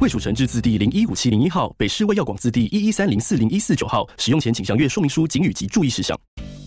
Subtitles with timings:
[0.00, 4.08] 卫署成字字第零一五七零一号，北市卫药广字第一一三零四零一四九号。
[4.16, 6.16] 使用前请详阅说明书、警语及注意事项。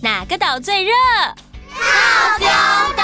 [0.04, 0.92] 哪个岛最热？
[1.70, 2.48] 套丁
[2.98, 3.04] 岛。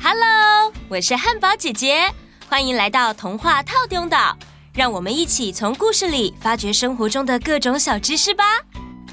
[0.00, 2.08] Hello，我是汉堡姐姐，
[2.48, 4.38] 欢迎来到童话套丁岛。
[4.72, 8.44] 让我们一起从故事里发掘生活中的各种小知识吧。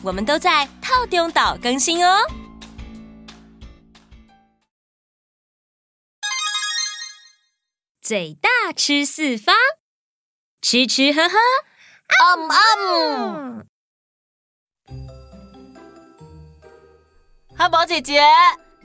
[0.04, 2.20] 我们都在套丁岛更新哦。
[8.04, 9.56] 嘴大吃四方。
[10.62, 11.38] 吃吃喝喝，
[12.36, 13.66] 嗯嗯。
[17.58, 18.22] 汉堡姐姐，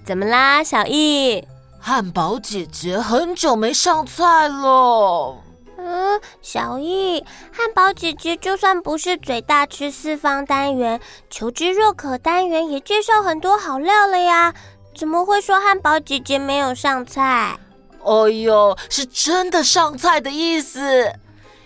[0.04, 1.46] 怎么啦，小易？
[1.80, 5.36] 汉堡姐姐很久没上菜了。
[5.76, 14.54] 嗯，小易，汉堡姐姐就算不是嘴大吃四方单元，求知若渴单元也介绍很多好料了呀，
[14.96, 17.58] 怎么会说汉堡姐姐没有上菜？
[18.04, 21.12] 哎呦，是真的上菜的意思。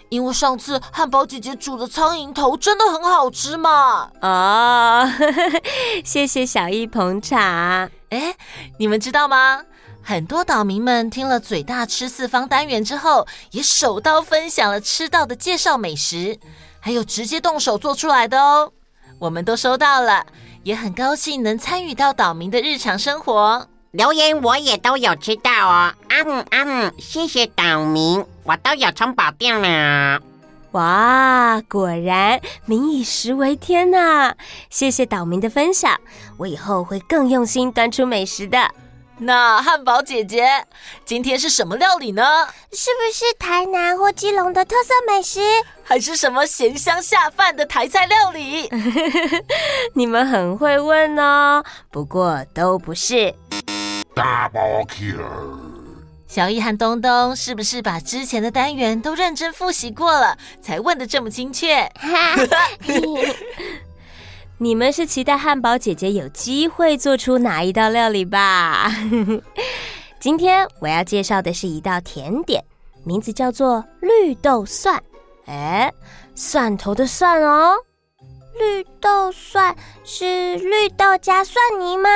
[0.08, 4.10] 因为上次汉堡姐姐煮的苍蝇头真的很好吃嘛！
[4.20, 5.62] 哦，呵呵，
[6.04, 7.38] 谢谢小易捧场。
[8.10, 8.34] 哎，
[8.78, 9.62] 你们知道吗？
[10.02, 16.38] 很多岛民们听了“嘴大吃四方”单元之后，也手刀分享了吃到的介绍美食，
[16.80, 18.72] 还有直接动手做出来的哦。
[19.18, 20.24] 我们都收到了，
[20.62, 23.68] 也很高兴能参与到岛民的日常生活。
[23.90, 30.18] 留言我也都有吃到哦，啊嗯啊嗯，谢谢岛民，我都有充饱电了。
[30.72, 34.32] 哇，果然民以食为天呐！
[34.70, 36.00] 谢谢岛民的分享，
[36.38, 38.70] 我以后会更用心端出美食的。
[39.18, 40.64] 那汉堡姐姐，
[41.04, 42.46] 今天是什么料理呢？
[42.72, 45.40] 是不是台南或基隆的特色美食？
[45.84, 48.70] 还是什么咸香下饭的台菜料理？
[49.92, 53.34] 你们很会问哦，不过都不是。
[54.14, 55.77] Double kill！
[56.28, 61.90] 小艺和东东是不是把之前的单元都认真复习过了，才问得这么精确？
[64.58, 68.92] 你们是期待汉堡姐姐有机会做出哪一道料理吧？
[70.20, 72.62] 今天我要介绍的是一道甜点，
[73.04, 75.02] 名字叫做绿豆蒜。
[75.46, 75.90] 哎，
[76.34, 77.74] 蒜头的蒜哦。
[78.58, 79.74] 绿豆蒜
[80.04, 82.10] 是绿豆加蒜泥吗？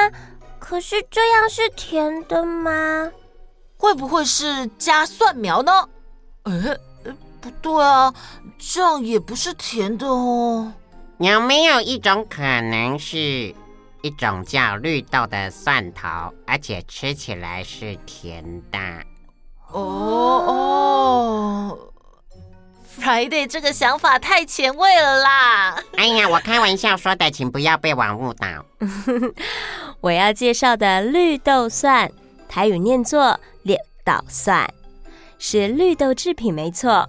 [0.59, 3.11] 可是这样是甜的吗？
[3.83, 5.73] 会不会是加蒜苗呢？
[6.45, 6.53] 哎，
[7.41, 8.15] 不对啊，
[8.57, 10.73] 这样也不是甜的哦。
[11.19, 13.53] 有没有一种可能是
[14.03, 18.79] 一种叫绿豆的蒜头，而且吃起来是甜的？
[19.73, 19.81] 哦
[20.47, 21.79] 哦
[23.01, 25.83] ，Friday 这个想法太前卫了啦！
[25.97, 28.47] 哎呀，我开玩笑说的，请不要被网误导。
[30.01, 32.13] 我要介绍的绿豆蒜，
[32.49, 33.41] 台语念作
[34.05, 34.69] 捣蒜，
[35.39, 37.09] 是绿豆制品，没错。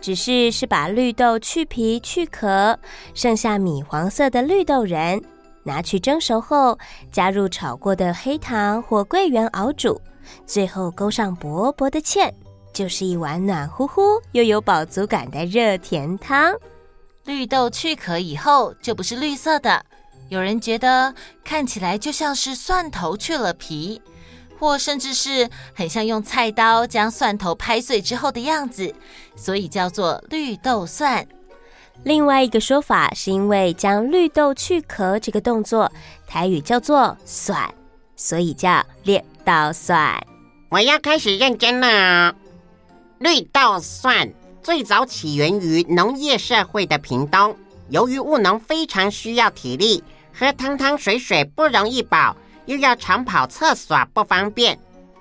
[0.00, 2.76] 只是是把绿豆去皮去壳，
[3.14, 5.22] 剩下米黄色的绿豆仁，
[5.62, 6.76] 拿去蒸熟后，
[7.12, 10.00] 加入炒过的黑糖或桂圆熬煮，
[10.44, 12.28] 最后勾上薄薄的芡，
[12.72, 16.52] 就是一碗暖乎乎又有饱足感的热甜汤。
[17.24, 19.86] 绿豆去壳以后就不是绿色的，
[20.30, 21.14] 有人觉得
[21.44, 24.02] 看起来就像是蒜头去了皮。
[24.62, 28.94] 或甚至是很像用菜刀将蒜头拍碎之后的样子，
[29.34, 31.26] 所以叫做绿豆蒜。
[32.04, 35.90] 另外一个说法是因为将绿豆去壳这个动作，
[36.28, 37.74] 台语叫做“蒜”，
[38.14, 40.24] 所以叫绿豆蒜。
[40.68, 42.32] 我要开始认真了。
[43.18, 47.56] 绿豆蒜最早起源于农业社会的屏东，
[47.88, 52.36] 由于务农非常需要体力，喝汤汤水水不容易饱。
[52.66, 54.78] 又要常跑厕所不方便，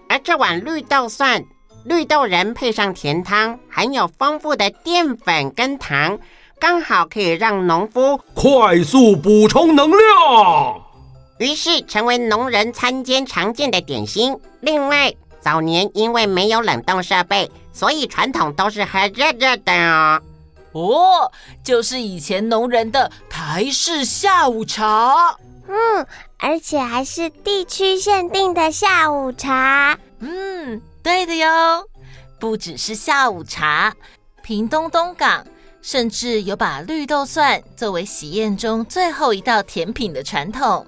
[0.07, 1.43] 而这碗绿豆蒜、
[1.85, 6.17] 绿豆仁配上甜汤，含有丰富的淀粉跟糖，
[6.59, 10.81] 刚好可以让农夫快速补充能量，
[11.39, 14.37] 于是成为农人餐间常见的点心。
[14.59, 20.21] 另外，早年因为没有冷冻设备，所以传统都是喝热热的哦。
[20.73, 21.31] 哦，
[21.63, 25.35] 就是以前农人的台式下午茶。
[25.73, 26.05] 嗯，
[26.37, 29.97] 而且还是地区限定的下午茶。
[30.19, 31.87] 嗯，对的哟，
[32.39, 33.93] 不只是下午茶，
[34.43, 35.47] 屏东东港
[35.81, 40.85] 甚至有把绿豆蒜作为喜宴中最后一道甜品的传统。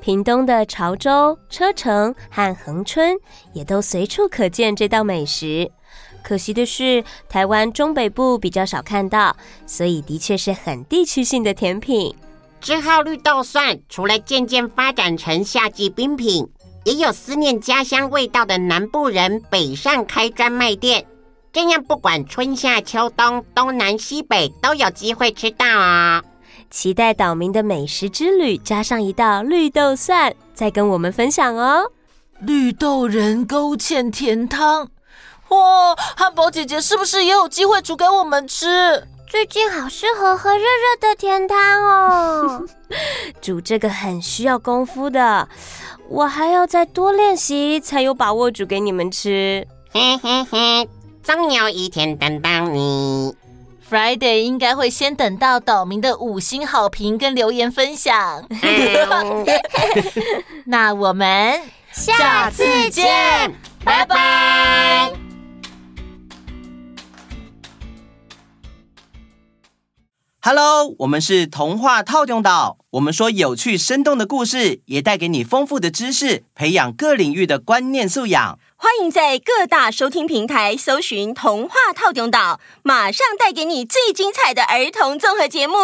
[0.00, 3.14] 屏东的潮州、车城和恒春
[3.52, 5.70] 也都随处可见这道美食。
[6.22, 12.16] 可惜的是，台湾中北部比较少看到，所以的确是很地区性的甜品。
[12.60, 16.48] 之后，绿豆蒜除了渐渐发展成夏季冰品，
[16.84, 21.06] 也有思念家乡味道的南部人北上开专卖店。
[21.52, 26.22] 这样，不管春夏秋冬、东南西北，都有机会吃到哦。
[26.70, 31.90] 期待岛民的美食之旅，加上一道绿豆蒜，再跟我们分享哦。
[32.40, 34.88] 绿豆仁勾芡甜汤。
[35.48, 39.08] 哇，汉堡姐姐是不是也有机会煮给我们吃？
[39.26, 42.37] 最近好适合喝热热的甜汤哦。
[43.48, 45.48] 煮这个很需要功夫的，
[46.10, 49.66] 我还要再多练习才有把握煮给你们吃。
[49.90, 50.86] 嘿嘿嘿，
[51.22, 53.34] 总有一天等到你。
[53.90, 58.46] Friday 应该会先等到岛民的五星好评跟留言分享。
[60.66, 61.58] 那我们
[61.90, 63.50] 下次见，
[63.82, 65.27] 拜拜。
[70.50, 72.78] Hello，我们是童话套中岛。
[72.92, 78.58] 我们说有趣生动的故事，也带给你丰富的知识，培养各领域的观念素养。
[78.76, 85.76] 欢迎在各大收听平台搜寻“童话套中岛”，马上带给你最精彩的儿童综合节目。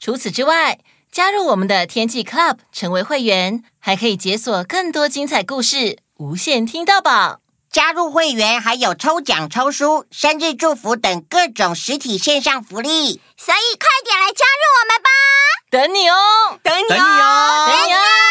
[0.00, 0.80] 除此之外，
[1.12, 7.38] 加入我们的天气 Club，成为会员，还可以解锁更多精彩故事，无限听到饱。
[7.70, 15.08] 加入会员还有抽奖、抽书、生日祝福等各种实体线上福利，所以快点来加入我们吧！
[15.70, 18.27] 等你哦，等你哦，等你哦，等你哦。